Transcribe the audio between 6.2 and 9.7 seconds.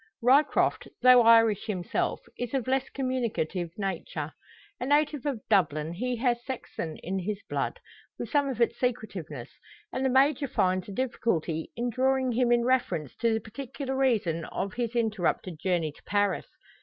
Saxon in his blood, with some of its secretiveness;